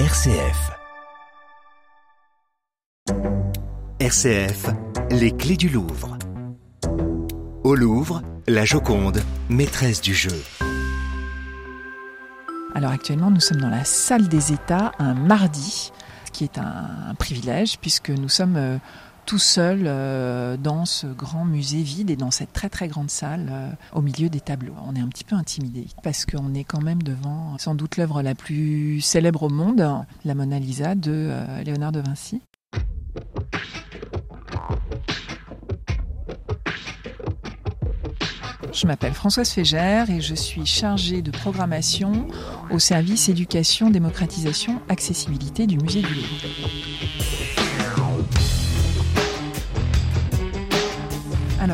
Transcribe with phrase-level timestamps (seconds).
[0.00, 0.72] RCF.
[4.00, 4.66] RCF,
[5.12, 6.18] les clés du Louvre.
[7.62, 10.42] Au Louvre, la Joconde, maîtresse du jeu.
[12.74, 15.92] Alors actuellement, nous sommes dans la salle des États un mardi,
[16.24, 18.78] ce qui est un, privilège puisque nous sommes euh,
[19.24, 23.48] tout seuls euh, dans ce grand musée vide et dans cette très très grande salle
[23.50, 24.74] euh, au milieu des tableaux.
[24.86, 28.22] On est un petit peu intimidé parce qu'on est quand même devant sans doute l'œuvre
[28.22, 29.84] la plus célèbre au monde,
[30.24, 32.42] la Mona Lisa de euh, Léonard de Vinci.
[38.72, 42.26] Je m'appelle Françoise Fégère et je suis chargée de programmation
[42.70, 47.53] au service éducation, démocratisation, accessibilité du musée du Louvre.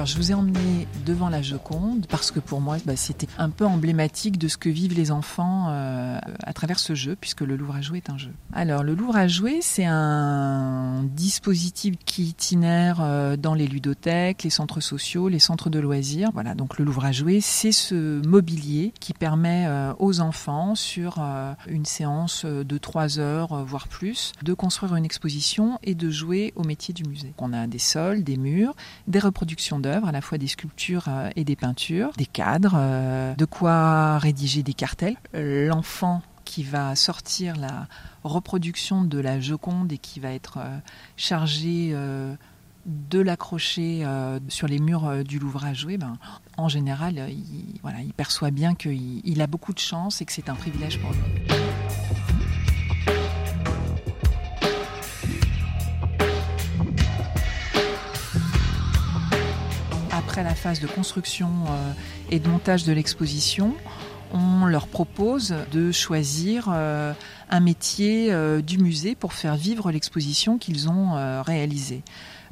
[0.00, 3.50] Alors, je vous ai emmené devant la Joconde parce que pour moi, bah, c'était un
[3.50, 7.54] peu emblématique de ce que vivent les enfants euh, à travers ce jeu, puisque le
[7.54, 8.30] Louvre à jouer est un jeu.
[8.54, 14.48] Alors, le Louvre à jouer, c'est un dispositif qui itinère euh, dans les ludothèques, les
[14.48, 16.30] centres sociaux, les centres de loisirs.
[16.32, 21.22] Voilà, donc le Louvre à jouer, c'est ce mobilier qui permet euh, aux enfants, sur
[21.66, 26.64] une séance de trois heures, voire plus, de construire une exposition et de jouer au
[26.64, 27.34] métier du musée.
[27.36, 28.74] On a des sols, des murs,
[29.06, 33.34] des reproductions d'œuvres, à la fois des sculptures euh, et des peintures, des cadres, euh,
[33.34, 35.16] de quoi rédiger des cartels.
[35.34, 37.86] L'enfant qui va sortir la
[38.24, 40.78] reproduction de la Joconde et qui va être euh,
[41.16, 41.94] chargé
[42.86, 44.06] de l'accrocher
[44.48, 46.16] sur les murs du Louvre à jouer, ben,
[46.56, 50.54] en général, il, perçoit bien qu'il il a beaucoup de chance et que c'est un
[50.54, 51.49] privilège pour lui.
[60.40, 61.92] Après la phase de construction euh,
[62.30, 63.74] et de montage de l'exposition,
[64.32, 67.12] on leur propose de choisir euh,
[67.50, 72.02] un métier euh, du musée pour faire vivre l'exposition qu'ils ont réalisée.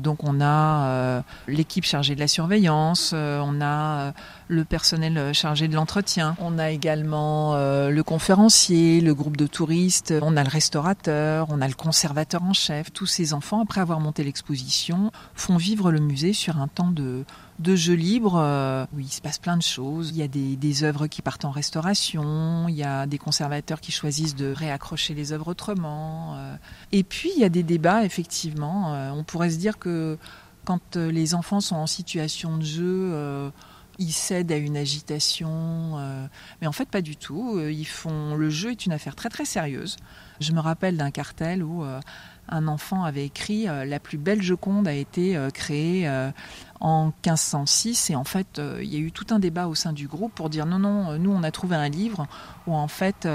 [0.00, 4.12] Donc on a l'équipe chargée de la surveillance, on a
[4.47, 10.37] le personnel chargé de l'entretien, on a également le conférencier, le groupe de touristes, on
[10.37, 12.93] a le restaurateur, on a le conservateur en chef.
[12.93, 17.25] Tous ces enfants, après avoir monté l'exposition, font vivre le musée sur un temps de,
[17.58, 20.10] de jeu libre euh, où il se passe plein de choses.
[20.10, 23.91] Il y a des, œuvres qui partent en restauration, il y a des conservateurs qui
[23.91, 26.36] choisissent de réaccrocher les œuvres autrement.
[26.36, 26.56] euh.
[26.92, 28.94] Et puis il y a des débats, effectivement.
[28.94, 30.19] Euh, On pourrait se dire que
[30.64, 33.50] quand euh, les enfants sont en situation de jeu,
[33.98, 35.96] ils cèdent à une agitation,
[36.60, 37.58] mais en fait pas du tout.
[37.60, 39.96] Ils font le jeu est une affaire très très sérieuse.
[40.38, 41.84] Je me rappelle d'un cartel où
[42.48, 46.31] un enfant avait écrit euh, la plus belle Joconde a été euh, créée euh,
[46.81, 50.06] en 1506 et en fait il y a eu tout un débat au sein du
[50.06, 52.28] groupe pour dire non non nous on a trouvé un livre
[52.69, 53.28] où en fait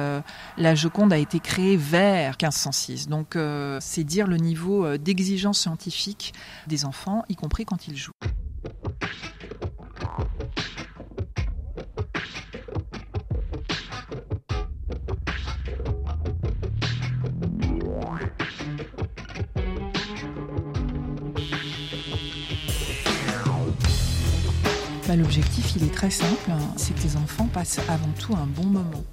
[0.58, 3.38] la Joconde a été créée vers 1506 donc
[3.82, 6.34] c'est dire le niveau d'exigence scientifique
[6.68, 8.14] des enfants y compris quand ils jouent.
[25.08, 26.60] Bah, L'objectif, il est très simple, hein.
[26.78, 29.04] c'est que les enfants passent avant tout un bon moment.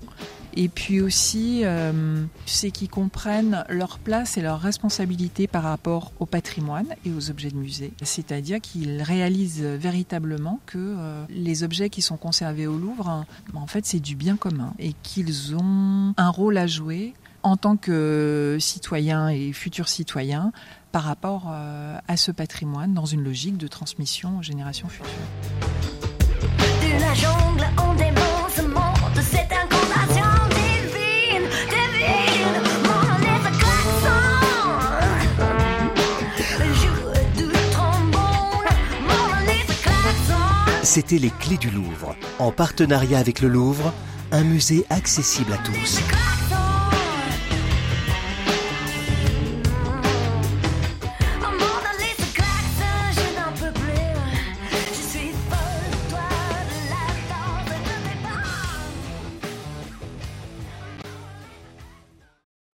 [0.55, 6.27] Et puis aussi, euh, c'est qu'ils comprennent leur place et leur responsabilité par rapport au
[6.27, 7.93] patrimoine et aux objets de musée.
[8.03, 13.67] C'est-à-dire qu'ils réalisent véritablement que euh, les objets qui sont conservés au Louvre, hein, en
[13.67, 18.59] fait, c'est du bien commun et qu'ils ont un rôle à jouer en tant que
[18.61, 20.53] citoyens et futurs citoyens
[20.93, 25.80] par rapport euh, à ce patrimoine dans une logique de transmission aux générations futures.
[40.93, 43.93] C'était les clés du Louvre, en partenariat avec le Louvre,
[44.33, 46.01] un musée accessible à tous.